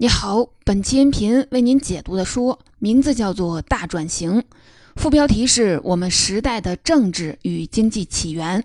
[0.00, 4.40] 你好，本期音频为您解读的书名字叫做《大转型》，
[4.94, 8.64] 副标题是我们时代的政治与经济起源。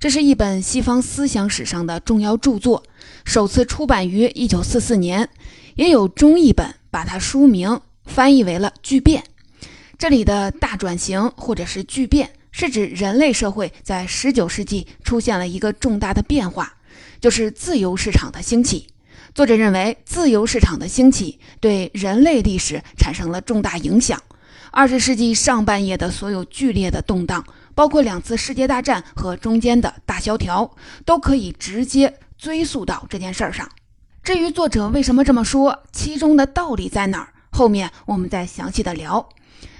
[0.00, 2.82] 这是一本西方思想史上的重要著作，
[3.24, 5.28] 首次出版于一九四四年，
[5.76, 9.22] 也有中译本把它书名翻译为了“巨变”。
[9.96, 16.74] 这里的大转型或者是巨变，是指人类社会在十九世纪出现了一个重大的变化，
[17.20, 18.88] 就是自由市场的兴起。
[19.34, 24.20] 作者认为，自由市场的兴起对人类历史产生了重大影响。
[24.70, 27.42] 二十世纪上半叶的所有剧烈的动荡，
[27.74, 30.70] 包括两次世界大战和中间的大萧条，
[31.06, 33.66] 都可以直接追溯到这件事儿上。
[34.22, 39.26] 至于作者为什么这么说，其中的道理在哪儿，后面我们再详细的聊。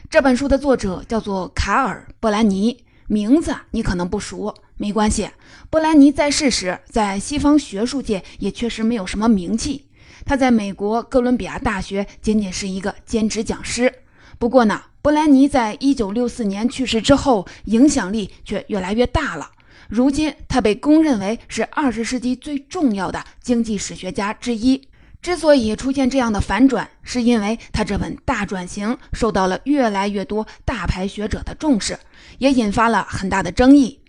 [0.08, 2.84] 这本书的作者叫做卡尔·布兰尼。
[3.06, 5.28] 名字你可能不熟，没关系。
[5.70, 9.86] 布兰尼在世时，在西方学术界也确实没有什么名气。
[10.24, 13.92] 他在美国哥伦比亚大学仅仅是一个兼职讲师。
[14.38, 19.50] 不过呢，布兰尼在一九六四年去世之后，影响力却越来越大了。
[19.88, 24.80] 如今，他被公认为是二十世纪最重要的经济史学家之一。
[25.20, 31.96] 之所以出现这样的反转，是因为他这本大转型受到了越来越多大牌学者的重视，
[32.42, 34.00] 也引发了很大的争议。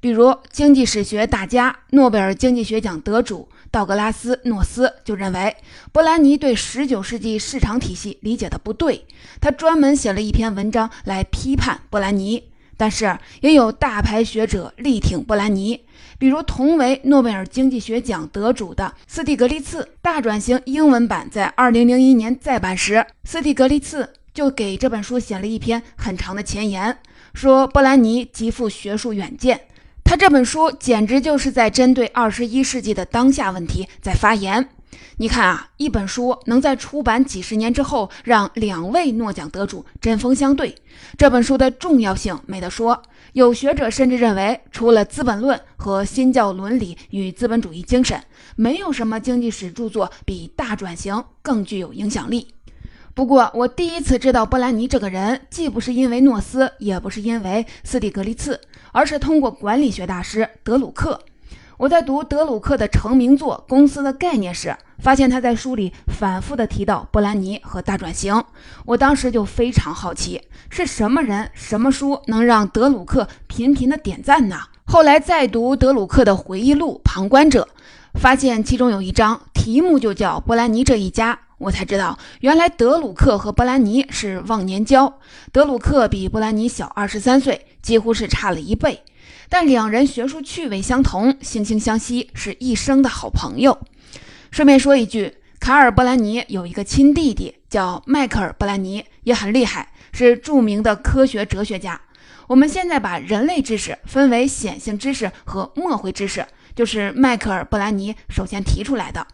[0.00, 5.54] 比如，经济史学大家、诺贝尔经济学奖得主道格拉斯·诺斯就认为，
[5.92, 9.04] 波兰尼对19世纪市场体系理解的不对，
[9.42, 12.44] 他专门写了一篇文章来批判波兰尼。
[12.78, 15.84] 但是，也有大牌学者力挺波兰尼。
[16.18, 26.98] 比如，同为诺贝尔经济学奖得主的斯蒂格利茨，《大转型》英文版在2001年再版时，斯蒂格利茨就给这本书写了一篇很长的前言，
[27.32, 29.62] 说波兰尼极富学术远见，
[30.04, 34.68] 他这本书简直就是在针对21世纪的当下问题在发言。
[35.16, 40.74] 你看啊，一本书能在出版几十年之后让两位诺奖得主针锋相对，
[41.16, 43.02] 这本书的重要性没得说。
[43.32, 48.18] 有学者甚至认为，除了《资本论》和《新教伦理与资本主义精神》，
[48.56, 52.48] 没有什么经济史著作比《大转型》更具有影响力。
[53.14, 58.58] 不过，我第一次知道波兰尼这个人，既不是因为诺斯，也不是因为斯蒂格利茨，
[58.90, 61.20] 而是通过管理学大师德鲁克。
[61.76, 68.42] 我在读德鲁克的成名作《公司的概念》时，发现他在书里反复的提到波兰尼和大转型。
[68.86, 70.40] 我当时就非常好奇，
[70.70, 74.56] 是什么人、什么书能让德鲁克频频的点赞呢？
[74.84, 77.68] 后来再读德鲁克的回忆录《旁观者》，
[78.18, 85.20] 发现其中有一章题目就叫波兰尼这一家，我才知道原来德鲁克和布兰尼是忘年交。
[85.52, 89.00] 德鲁克比布兰尼小二十三岁，几乎是差了一倍。
[89.48, 93.78] 但两人学术趣味相同，惺惺相惜，是一生的好朋友。
[94.50, 102.00] 顺便说一句，卡尔·布兰尼有一个亲弟弟叫迈克尔·布兰尼，也很厉害，是著名的科学哲学家。
[102.48, 106.44] 我们现在把人类知识分为显性知识和墨回知识，
[106.74, 109.24] 就是迈克尔·布兰尼首先提出来的。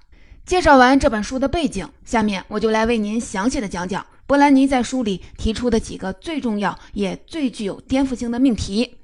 [0.49, 8.97] 介绍完这本书的背景，下面我就来为您详细的讲讲波兰尼在书里提出的几个最重要也最具有颠覆性的命题。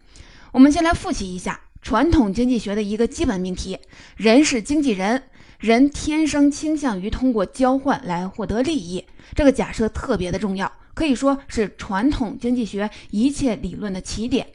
[0.52, 3.78] 我们先来复习一下传统经济学的一个基本命题：
[4.16, 5.22] 人是经纪人，
[5.58, 9.04] 人天生倾向于通过交换来获得利益。
[9.34, 14.46] 这个假设特别的重要，可以说是传统经济学一切理论的起点。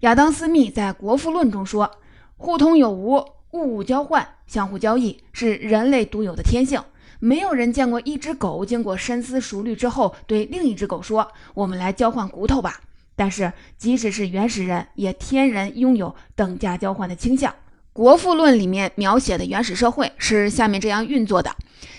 [0.00, 1.90] 亚当·斯密在《国富论》中说
[2.36, 6.82] ：“互通有无，物物交换，相互交易，是人类独有的天性。
[7.18, 12.80] 没有人见过一只狗经过深思熟虑之后对另一只狗说：‘我们来交换骨头吧。’”
[13.16, 17.50] 但是，即使是原始人，也天然拥有等价交换的倾向。
[17.92, 21.50] 《国富论》里面描写的原始社会是下面这样运作的：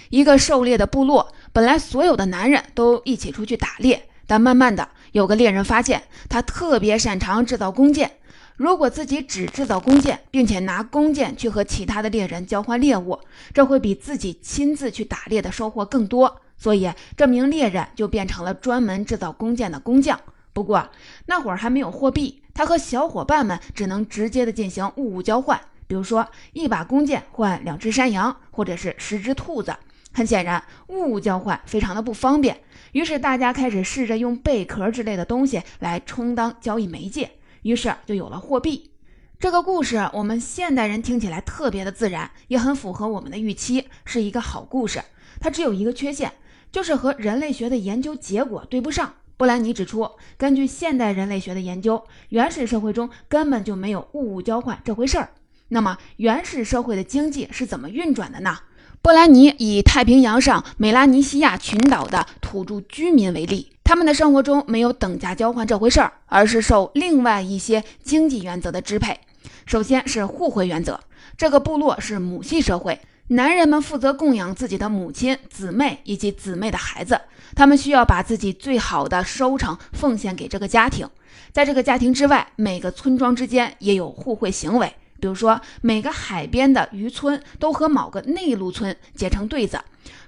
[0.10, 8.12] 一个狩猎的部落，本来所有的男人都一起出去打猎，但慢慢的，有个猎人发现他特别擅长制造弓箭。
[8.60, 13.18] 如果自己只制造弓箭，并且拿弓箭去和其他的猎人交换猎物，
[13.54, 16.42] 这会比自己亲自去打猎的收获更多。
[16.58, 20.20] 所以，这名猎人就变成了专门制造弓箭的工匠。
[20.52, 20.90] 不过
[21.28, 25.58] 那会儿还没有货币，他和小伙伴们只能直接的进行物物交换，
[25.88, 29.74] 比如说一把弓箭换两只山羊，或者是十只兔子。
[30.12, 32.60] 很显然，物物交换非常的不方便，
[32.92, 38.92] 于是大家开始试着用贝壳之类的东西来充当交易媒介，于是就有了货币。
[39.40, 45.02] 这个故事我们现代人听起来特别的自然，也很符合我们的预期，是一个好故事。
[45.40, 46.34] 它只有一个缺陷，
[46.72, 49.14] 就是和人类学的研究结果对不上。
[49.38, 55.30] 布兰尼指出，根据现代人类学的研究，原始社会中根本就没有物物交换这回事儿。
[55.70, 58.58] 那么，原始社会的经济是怎么运转的呢？
[59.02, 69.18] 波兰尼以太平洋上美拉尼西亚群岛的土著居民为例，他们的生活中没有等价交换这回事儿，而是受另外一些经济原则的支配。
[69.66, 71.00] 首先是互惠原则，
[71.38, 73.00] 这个部落是母系社会，
[73.30, 77.22] 男人们负责供养自己的母亲、姊妹以及姊妹的孩子，
[77.56, 81.08] 他们需要把自己最好的收成奉献给这个家庭。
[81.54, 84.94] 在这个家庭之外，每个村庄之间也有互惠行为。
[85.20, 89.80] 比如说，每个海边的渔村都和某个内陆村结成对子，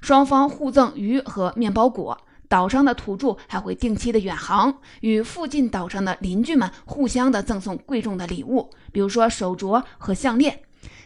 [0.01, 2.17] 双方互赠鱼和面包果。
[2.47, 10.59] 岛上的土著还会定期的远航，与附近岛上的邻居们互相的赠送贵重的礼物，比如说手镯和项链。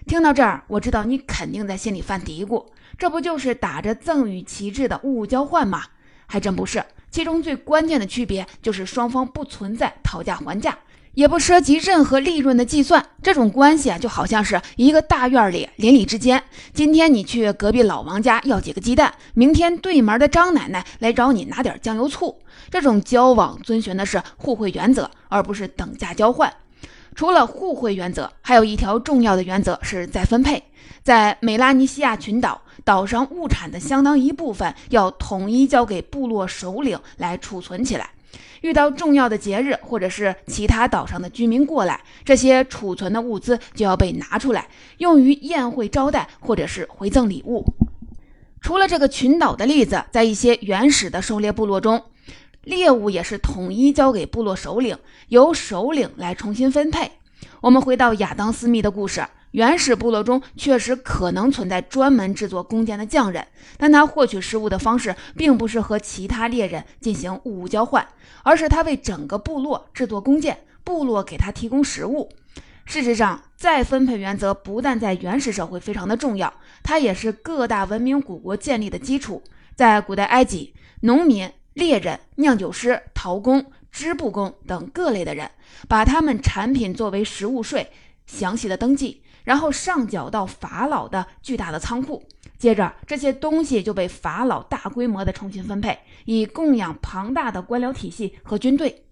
[0.08, 2.66] 听到这儿，我知道你肯定在心里犯嘀咕：
[2.98, 5.84] 这不就是打着赠与旗帜的物物交换吗？
[6.26, 10.76] 还真不是，其中最关键的区别就是双方不存在讨价还价。
[11.16, 16.44] 也不涉及任何利润的计算，这种关系啊，就好像是一个大院里邻里之间。
[16.74, 22.38] 今天你去隔壁老王家要几个鸡蛋，明天对门的张奶奶来找你拿点酱油醋。
[22.70, 26.54] 这种交往遵循的是互惠原则，而不是等价交换。
[27.16, 30.62] 除了互惠原则，还有一条重要的原则是再分配。
[31.02, 38.10] 在美拉尼西亚群岛，岛上物产的相当一部分要统一交给部落首领来储存起来。
[38.62, 44.68] 遇到重要的节日，或者是其他岛上的居民过来，这些储存的物资就要被拿出来，
[44.98, 47.66] 用于宴会招待，或者是回赠礼物。
[48.62, 52.04] 除了这个群岛的例子，在一些原始的狩猎部落中，
[52.64, 54.98] 猎物也是统一交给部落首领，
[55.28, 57.12] 由首领来重新分配。
[57.62, 59.24] 我们回到亚当斯密的故事。
[59.56, 63.48] 原始部落中确实可能存在专门制作弓箭的匠人，
[63.78, 68.06] 但他获取食物的方式并不是和其他猎人进行物物交换，
[68.44, 72.30] 而是他为整个部落制作弓箭，部落给他提供食物。
[72.84, 76.54] 事实上，再分配原则不但在原始社会非常的重要，
[76.84, 79.42] 它也是各大文明古国建立的基础。
[79.74, 85.50] 在古代埃及，农民、猎人、酿酒师、陶工、织布工等各类的人，
[85.88, 87.90] 把他们产品作为食物税，
[88.26, 89.22] 详细的登记。
[89.46, 92.22] 然后上缴到法老的巨大的仓库，
[92.58, 99.04] 接着这些东西就被法老大规模的重新分配，以供养庞大的官僚体系和军队。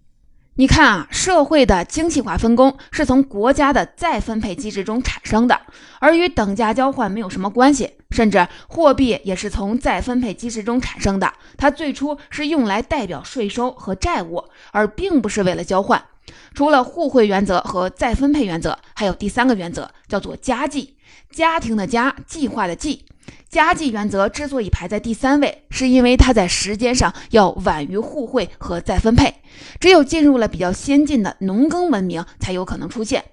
[0.56, 5.60] 你看啊，社会的精细化分工是从国家的再分配机制中产生的，
[6.00, 7.90] 而与等价交换没有什么关系。
[8.12, 16.06] 甚至货币也是从再分配机制中产生的，它最初是用来代表税收和债务，而并不是为了交换。
[16.54, 20.96] 除了互惠原则和再分配原则，还有第三个原则，叫做家计。
[21.32, 23.06] 家庭的家，计划的计。
[23.50, 29.34] 家计原则之所以排在第三位，是因为它在时间上要晚于互惠和再分配。
[29.80, 33.24] 只有进入了比较先进的农耕文明，才有可能出现。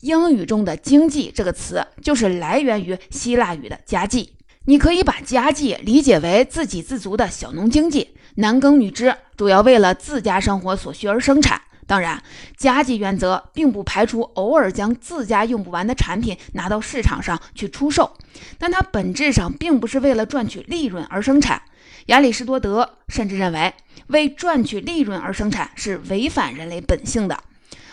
[0.00, 4.32] 英语中的经济这个词，就是来源于希腊语的家计。
[4.64, 11.60] 你可以把家计理解为自给自足的小农经济，男耕女织，主要为了自家生活所需而生产。
[11.88, 12.22] 当然，
[12.54, 18.14] 加计原则并不排除偶尔将自家用不完的产品拿到市场上去出售，
[18.58, 21.62] 但它本质上并不是为了赚取利润而生产。
[22.06, 23.72] 亚里士多德甚至认为，
[24.08, 27.42] 为赚取利润而生产是违反人类本性的。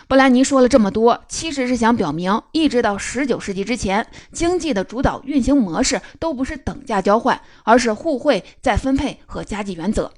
[0.08, 10.12] 布兰尼说了这么多，其实是想表明，一直到十九世纪之前，经济的主导运行模式都不是等价交换，而是互惠再分配和家计原则。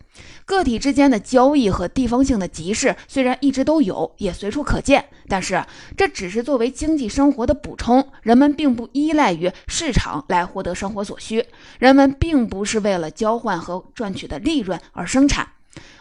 [0.45, 5.65] 个体之间的交易和地方性的集市虽然一直都有，也随处可见，但是
[5.97, 8.07] 这只是作为经济生活的补充。
[8.21, 11.47] 人们并不依赖于市场来获得生活所需，
[11.79, 15.49] 人们并不是为了交换和赚取的利润而生产。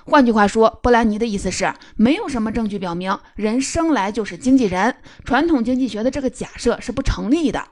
[0.05, 4.96] 换句话说，波兰尼的意思是，没有什么证据表明人生来就是经纪人。
[5.25, 7.63] 传统经济学的这个假设是不成立的。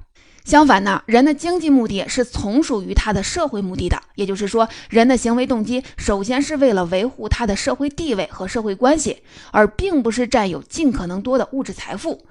[0.43, 12.25] 相反呢，人的经济目的是从属于他的社会目的的，也就是说，人的行为动机首先是为了维护他的社会地位和社会关系，而并不是占有尽可能多的物质财富。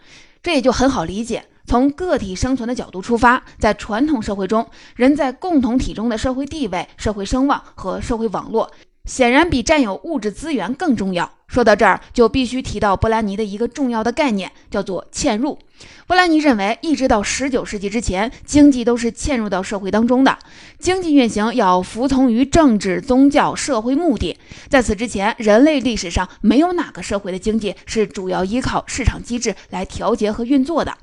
[0.45, 1.47] 这也就很好理解。
[1.67, 8.71] 从个体生存的角度出发，在传统社会中，人在共同体中的社会地位、社会声望和社会网络。
[9.05, 11.31] 显然比占有物质资源更重要。
[11.47, 15.59] 说到这儿，就必须提到波兰尼的一个重要的概念，叫做嵌入。
[16.07, 20.39] 波兰尼认为，一直到十九世纪之前，经济都是嵌入到社会当中的。
[20.79, 24.39] 经济运行要服从于政治、宗教、社会目的。
[24.69, 30.97] 在此之前，人类历史上没有哪个社会的经济是主要依靠市场机制来调节和运作的。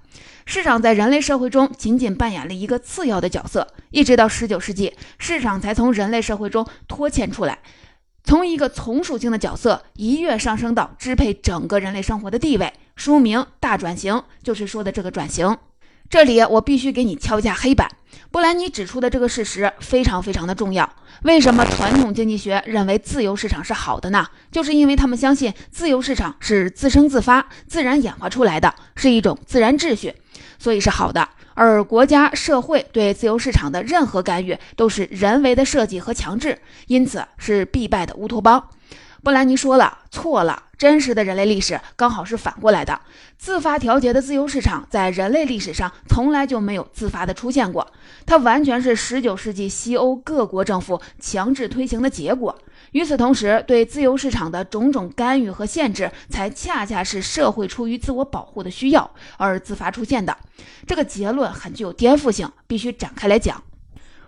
[0.46, 3.67] 市场在人类社会中仅仅扮演了一个次要的角色。
[3.91, 7.60] 一直到十九世纪，市场才从人类社会中脱嵌出来。
[8.23, 14.13] 从一个从属性的角色一跃上升到支配整个人类生活的地位，书名《大转型》
[14.43, 15.57] 就是说的这个转型。
[16.09, 17.89] 这里我必须给你敲一下黑板。
[18.31, 20.89] 布兰妮指出的这个事实非常非常的重要。
[21.23, 24.27] 为什么传统经济学认为自由市场是好的呢？
[24.51, 30.13] 就是因为他们相信自由市场是自生自发、自然演化出来的，是一种自然秩序，
[30.59, 31.29] 所以是好的。
[31.62, 38.68] 而国家社会对自由市场的任何干预都是人为的设计和强制，因此是必败的乌托邦。
[39.22, 40.63] 布兰妮说了，错了。
[40.75, 43.00] 真实的人类历史刚好是反过来的，
[43.38, 47.86] 自发调节的自由市场在人类历史上从来就没有自发的出现过，
[48.25, 52.58] 它完全是19世纪西欧各国政府强制推行的结果。
[52.91, 60.38] 与此同时，对自由市场的种种干预和限制，才恰恰是社会出于自我保护的需要而自发出现的。
[60.86, 63.63] 这个结论很具有颠覆性，必须展开来讲。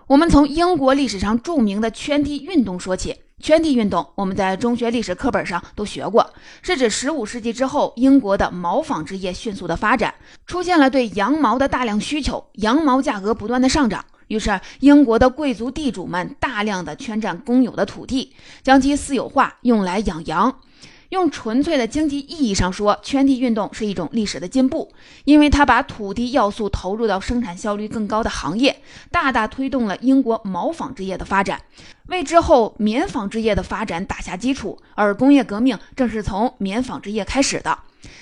[0.08, 3.16] 我们从英国历史上著名的圈地运动说起。
[3.40, 10.16] 圈地运动，我们在中学历史课本上都学过，是指十五世纪之后，英国的毛纺织业迅速的发展，
[10.46, 20.60] 出现了对羊毛的大量需求，羊毛价格不断的上涨，于是英国的贵族地主们大量的圈占公有的土地，将其私有化，用来养羊。
[21.14, 24.92] 用纯粹的经济意义上说，圈地运动是一种历史的进步，
[25.26, 31.62] 因为它把土地要素投入到生产效率更高的行业，大大推动了英国毛纺织业的发展，
[32.08, 34.80] 为之后棉纺织业的发展打下基础。
[34.96, 37.78] 而工业革命正是从棉纺织业开始的。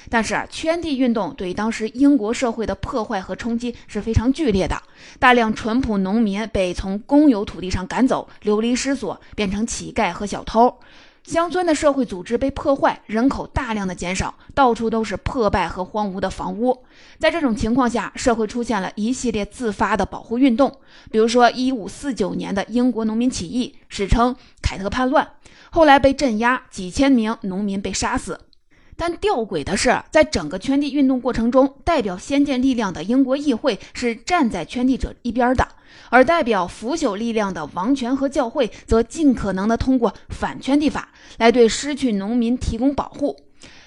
[0.10, 4.76] 但是，圈地运动对当时英国社会的破坏和冲击是非常剧烈的，
[5.18, 10.78] 大量淳朴农民被从公有土地上赶走，流离失所，变成乞丐和小偷。
[11.24, 16.84] 乡村的社会组织被破坏，人口大量的减少，到处都是破败和荒芜的房屋。
[17.20, 20.80] 在这种情况下，社会出现了一系列自发的保护运动，
[21.12, 25.34] 比如说1549年的英国农民起义，史称凯特叛乱，
[25.70, 28.40] 后来被镇压，几千名农民被杀死。
[29.02, 35.68] 但吊诡的是，在整个圈地运动过程中，代表先见力量的英国议会是站在圈地者一边的。
[36.12, 43.36] 而代表腐朽力量的王权和教会，则尽可能的通过反圈地法来对失去农民提供保护。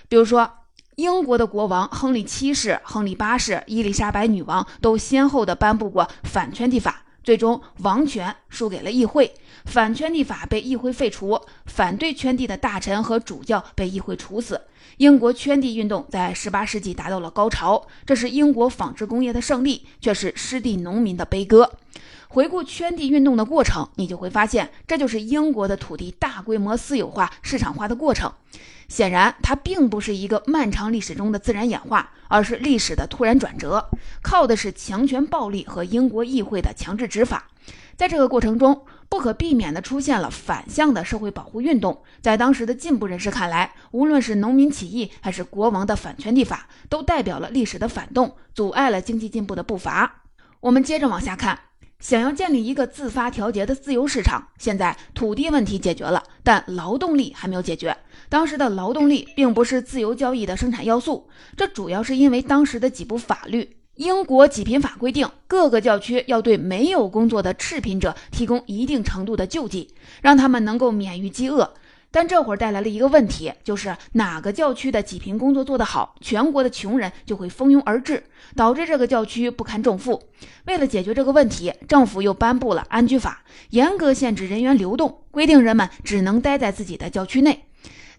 [0.09, 0.51] 比如说，
[0.97, 9.33] 英国的国王亨利七世、亨利八世、伊丽莎白女王都先后的颁布过反圈地法，最终王权输给了议会，
[9.65, 14.61] 反圈地法被议会废除，反对圈地的大臣和主教被议会处死。
[14.99, 21.73] 英国圈地运动在18世纪达到了高潮，这是英国纺织工业的胜利，却是失地农民的悲歌。
[22.29, 28.33] 回顾圈地运动的过程，你就会发现，这就是英国的土地大规模私有化、市场化的过程。
[28.89, 33.89] 显然，它并不是一个漫长历史中的自然演化，而是历史的突然转折，
[34.23, 37.49] 靠的是强权暴力和英国议会的强制执法。
[37.97, 42.03] 在这个过程中，不可避免地出现了反向的社会保护运动。
[42.21, 50.23] 在当时的进步人士看来，无论是农民起义还是国王的反圈地法，都代表了历史的反动，阻碍了经济进步的步伐。
[50.61, 51.59] 我们接着往下看。
[52.01, 57.97] 想要建立一个自发调节的自由市场，现在土地问题解决了，但劳动力还没有解决。
[58.29, 71.73] 当时的劳动力并不是自由交易的生产要素，这主要是因为当时的几部法律，英国济贫法规定，各个教区要对没有工作的赤贫者提供一定程度的救济，让他们能够免于饥饿。
[72.11, 78.25] 但这会儿带来了一个问题，就是哪个教区的济贫工作做得好，全国的穷人就会蜂拥而至，
[78.57, 80.21] 导致这个教区不堪重负。
[80.67, 87.65] 为了解决这个问题，政府又颁布了安居法，严格限制人员流动，规定人们只能待在自己的教区内。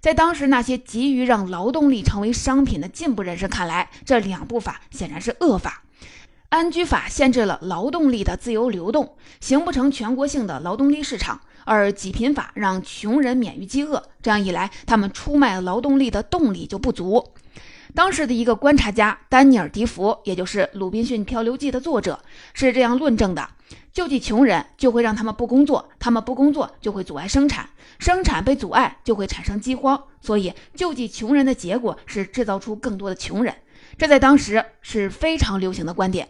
[0.05, 5.81] 在当时那些急于让劳动力成为商品的进步人士看来，这两部法显然是恶法。
[6.49, 11.41] 安居法限制了劳动力的自由流动，形不成全国性的劳动力市场。
[11.63, 17.31] 而济贫法让穷人免于饥饿，这样一来，他们出卖劳动力的动力就不足。
[17.95, 22.19] 当时的一个观察家丹尼尔·迪福，也就是《鲁滨逊漂流记》的作者，
[22.53, 23.47] 是这样论证的：
[23.93, 33.55] 救济穷人就会让他们不工作，他们不工作就会阻碍生产，生产被阻碍就会产生饥荒，所以救济穷人的结果是制造出更多的穷人。
[33.97, 36.27] 这在当时是非常流行的观点。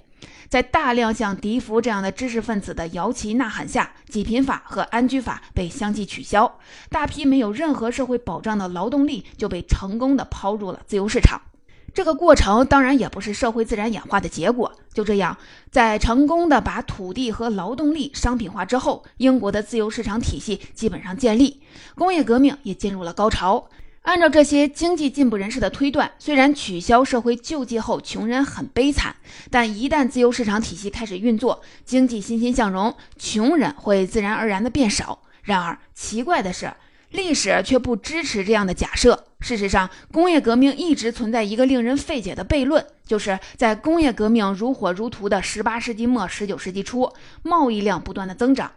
[0.47, 6.59] 在大量像笛福这样的知识分子的摇旗呐喊下，济贫法和安居法被相继取消，
[6.91, 11.41] 大批没有任何社会保障的劳动力就被成功的抛入了自由市场。
[11.95, 14.73] 这个过程当然也不是社会自然演化的结果。
[14.93, 15.37] 就这样，
[15.71, 21.61] 在成功的把土地和劳动力商品化之后，英国的自由市场体系基本上建立，
[21.95, 23.69] 工业革命也进入了高潮。
[24.01, 29.15] 按照这些经济进步人士的推断，虽然取消社会救济后穷人很悲惨，
[29.49, 35.19] 但一旦自由市场体系开始运作，经济欣欣向荣，穷人会自然而然的变少。
[35.41, 36.73] 然而奇怪的是，
[37.15, 39.25] 历史却不支持这样的假设。
[39.39, 48.71] 事实上，工业革命一直存在一个令人费解的悖论，就是在工业革命如火如荼的18世纪末、19世纪初，贸易量不断的增长。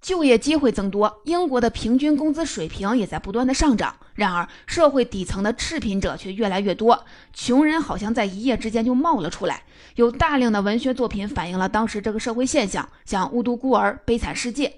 [0.00, 3.94] 就业机会增多，英国的平均工资水平也在不断的上涨。
[4.14, 9.62] 然而，社会底层的赤贫者却越来越多，穷人好像在一夜之间就冒了出来。
[9.94, 14.68] 有大量的文学作品反映了当时这个社会现象，像《雾都孤儿》《悲惨世界》。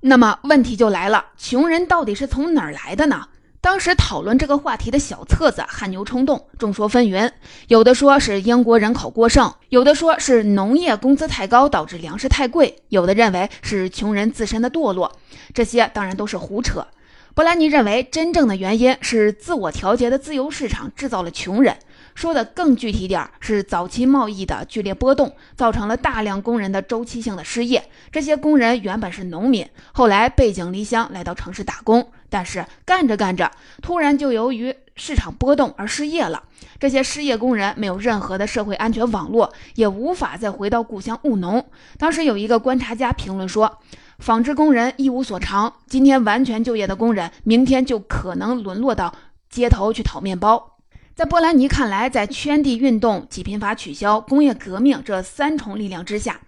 [0.00, 3.28] 那么问题就来了，穷人到底是从哪儿来的呢？
[3.60, 7.32] 当时讨论这个话题的小册子汗牛充栋，众说纷纭。
[7.66, 15.10] 有的说是英国人口过剩，有的说是农业工资太高导致粮食太贵，有的认为是穷人自身的堕落。
[15.52, 16.86] 这些当然都是胡扯。
[17.34, 21.76] 波兰尼认为，真正的原因是自我调节的自由市场制造了穷人。
[22.16, 27.90] 说的更具体点儿，是早期贸易的剧烈波动，造成了大量工人的周期性的失业。
[28.10, 36.42] 这些工人原本是农民，后来背井离乡来到城市打工，但是干着干着，突然就由于市场波动而失业了。
[36.80, 41.62] 这些失业工人没有任何的社会安全网络，也无法再回到故乡务农。
[41.98, 43.78] 当时有一个观察家评论说
[44.18, 49.14] ：“纺织工人一无所长，今天完全就业的工人，明天就可能沦落到
[49.50, 50.72] 街头去讨面包。”
[51.16, 56.38] 在波兰尼看来，在圈地运动、济贫法取消、工业革命这三重力量之下，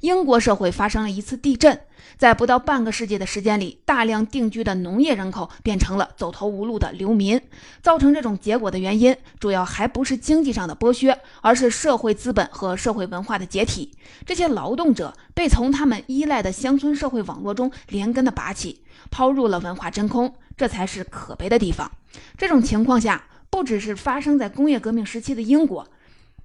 [0.00, 1.80] 英国社会发生了一次地震。
[2.18, 7.40] 在不到半个世纪的时间里，大量定居的农业人口变成了走投无路的流民。
[7.80, 13.92] 造成这种结果的原因，主要还不是经济上的剥削，而是社会资本和社会文化的解体。
[14.24, 20.34] 这些劳动者被从他们依赖的乡村社会网络中连根的拔起，抛入了文化真空。
[20.56, 21.88] 这才是可悲的地方。
[22.36, 23.22] 这种情况下。
[23.56, 25.88] 不只是发生在工业革命时期的英国，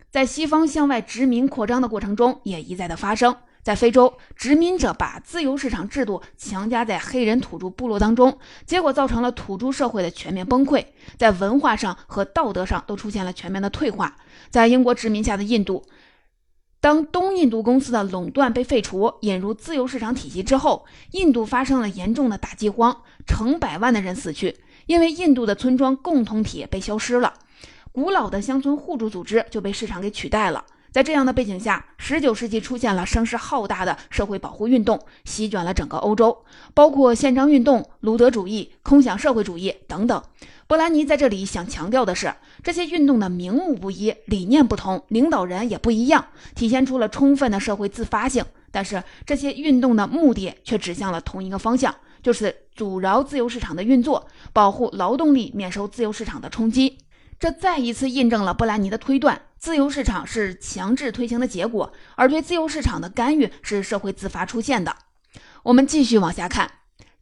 [0.10, 3.36] 在西方向外殖民扩张的过程中也一再的发生。
[3.64, 10.86] 在非洲，殖民者把自由市场制度强加在黑人土著部落当中，结果造成了土著社会的全面崩溃，
[11.18, 14.16] 在文化上和道德上都出现了全面的退化。
[14.50, 15.84] 在英国殖民下的印度，
[16.80, 24.56] 当东印度公司的垄断被废除，引入自由市场体系之后，印度发生了严重的大饥荒，成百万的人死去。
[24.92, 27.34] 因为印度的村庄共同体被消失了，
[27.94, 30.66] 古老的乡村互助组织就被市场给取代了。
[30.92, 40.22] 在这样的背景下，十九世纪出现了声势浩大的社会保护运动，席卷了整个欧洲，包括宪章运动、卢德主义、空想社会主义等等。
[40.68, 48.44] 波兰尼在这里想强调的是，这些运动的名目不一，理念不同，领导人也不一样，体现出了充分的社会自发性。
[48.74, 51.96] 但是这些运动的目的却指向了同一个方向。
[52.22, 57.00] 就是阻挠自由市场的运作，保护劳动力免受自由市场的冲击。
[57.40, 64.96] 这再一次印证了布兰尼的推断：自由市场是强制推行的结果，而对自由市场的干预是社会自发出现的。
[65.64, 66.72] 我们继续往下看，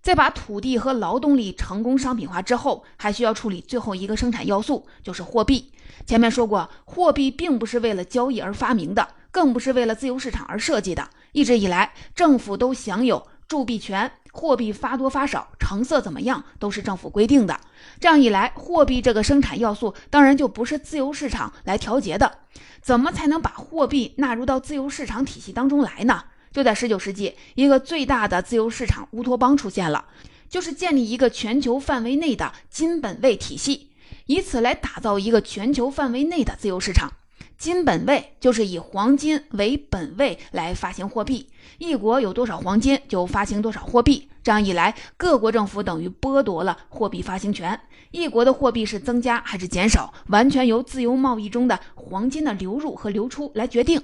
[0.02, 5.72] 在把土地和劳动力成功商品化之后，还需要处理最后一个生产要素，就是货币。
[6.06, 11.10] 前面说过，货币并不是为了交易而发明的，更不是为了自由市场而设计的。
[11.32, 14.10] 一直以来，政府都享有铸币权。
[14.32, 17.60] 货币发多发少，成色怎么样，都是政府规定的。
[18.00, 22.38] 这样一来，货币这个生产要素当然就不是自由市场来调节的。
[22.80, 26.26] 怎么才能把货币纳入到自由市场体系当中来呢？
[26.52, 30.06] 就在十九世纪，一个最大的自由市场乌托邦出现了，
[30.48, 33.90] 就是建立一个全球范围内的金本位体系，
[34.28, 37.12] 以此来打造一个全球范围内的自由市场。
[37.60, 44.30] 金本位就是以黄金为本位来发行货币，一国有多少黄金就发行多少货币。
[44.42, 47.78] 这样一来，各国政府等于剥夺了货币发行权，
[48.12, 54.02] 一国的货币是增加还是减少，完全由自由贸易中的黄金的流入和流出来决定。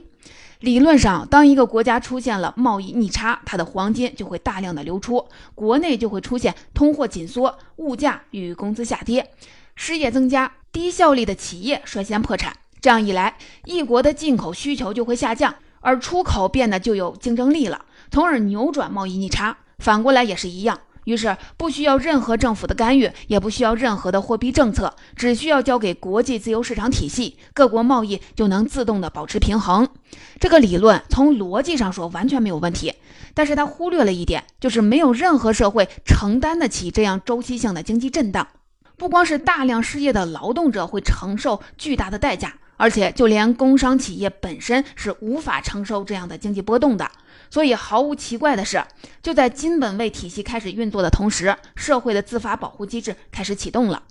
[0.59, 9.31] 理论上，当一个国家出现了贸易逆差，它的黄金就会大量的流出，国内就会出现通货紧缩、物价与工资下跌、
[9.75, 12.53] 失业增加、低效率的企业率先破产。
[12.85, 19.57] 这样一来，一国的进口需求就会下降，而出口变得就有竞争力了，从而扭转贸易逆差。
[19.79, 29.89] 反过来也是一样，于是不需要任何政府的干预，也不需要任何的货币政策，只需要交给国际自由市场体系，各国贸易就能自动的保持平衡。
[30.39, 32.93] 这个理论从逻辑上说完全没有问题，
[33.33, 38.47] 但是他忽略了一点，就是没有任何社会承担得起这样周期性的经济震荡。
[38.95, 42.53] 不光是大量失业的劳动者会承受巨大的代价。
[42.77, 47.09] 而且，就连工商企业本身是无法承受这样的经济波动的。
[47.49, 48.83] 所以，毫无奇怪的是，
[49.21, 54.03] 就在金本位体系开始运作的同时，社会的自发保护机制开始启动了。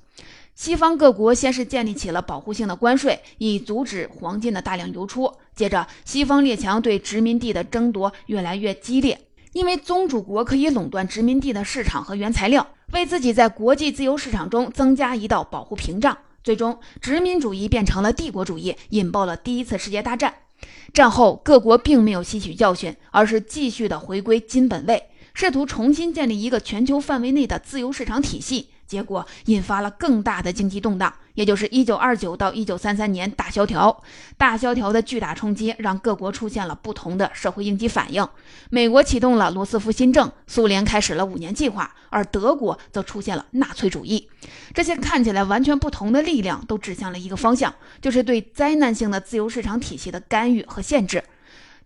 [0.55, 5.33] 西方各国先是建立起了保护性的关税，以阻止黄金的大量流出。
[5.55, 9.21] 接着，西方列强对殖民地的争夺越来越激烈。
[9.53, 16.17] 因为宗主国可以垄断殖民地的市场和原材料，为自己在国际自由市场中增加一道保护屏障。
[16.45, 20.35] 最终，殖民主义变成了帝国主义，引爆了第一次世界大战。
[20.93, 28.69] 战后，各国并没有吸取教训，而是继续的回归金本位，试图重新建立一个全球范围内的自由市场体系。
[28.87, 34.03] 结果引发了更大的经济动荡，也就是一九二九到一九三三年大萧条。
[34.37, 38.27] 大萧条的巨大冲击让各国出现了不同的社会应急反应。
[38.71, 44.29] 美国启动了罗斯福新政，苏联开始了五年计划，而德国则出现了纳粹主义。
[44.73, 51.23] 这些看起来完全不同的力量都指向了一个方向，就是对灾难性的自由市场体系的干预和限制。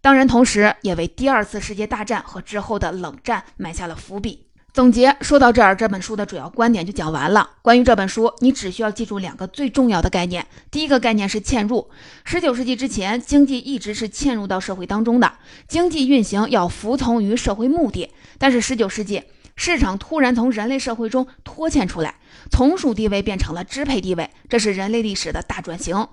[0.00, 4.47] 当然，同时也为第二次世界大战和之后的冷战埋下了伏笔。
[4.78, 7.50] 总结说到这儿，这本书的主要观点就讲完了。
[7.62, 10.46] 关于这本书，你只需要记住两个最重要的概念。
[10.70, 11.90] 第一个概念是嵌入。
[12.24, 15.32] 十九世纪之前，经济一直是嵌入到社会当中的，
[15.66, 18.08] 经济运行要服从于社会目的。
[18.38, 19.24] 但是十九世纪，
[19.56, 22.14] 市场突然从人类社会中脱嵌出来，
[22.48, 26.06] 从属地位变成了支配地位，这是人类历史的大转型。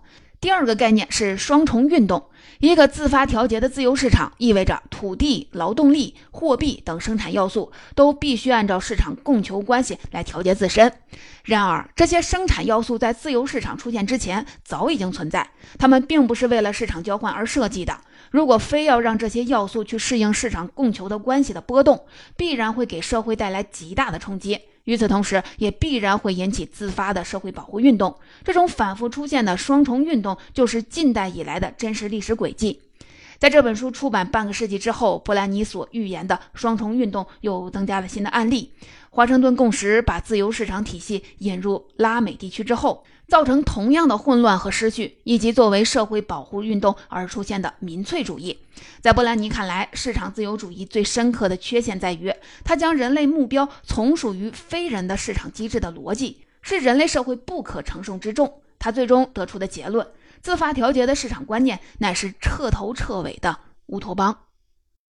[0.45, 2.29] 第二个概念是双重运动。
[2.59, 10.93] 一个自发调节的自由市场意味着土地、劳动力、货币等生产要素都必须按照市场供求关系来调节自身。
[11.45, 17.97] 然而，这些生产要素在自由市场出现之前早已经存在，它们并不是为了市场交换而设计的。
[18.29, 22.05] 如果非要让这些要素去适应市场供求的关系的波动，
[22.37, 24.59] 必然会给社会带来极大的冲击。
[24.85, 28.15] 与此同时，也必然会引起自发的社会保护运动。
[28.43, 32.81] 这种反复出现的双重运动，就是近代以来的真实历史轨迹。
[33.37, 38.71] 在这本书出版半个世纪之后，布兰尼所预言的双重运动又增加了新的案例。
[39.09, 43.03] 华盛顿共识把自由市场体系引入拉美地区之后。
[43.27, 48.59] 造成同样的混乱和失序，以及作为社会保护运动而出现的民粹主义，
[49.01, 52.33] 在波兰尼看来，市场自由主义最深刻的缺陷在于，
[52.63, 58.61] 它将人类目标从属于非人的市场机制的逻辑，是人类社会不可承受之重。
[58.77, 60.05] 他最终得出的结论：
[60.41, 63.57] 自发调节的市场观念乃是彻头彻尾的
[63.87, 64.44] 乌托邦。